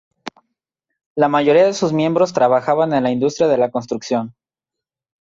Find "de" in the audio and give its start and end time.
1.67-1.75, 3.47-3.57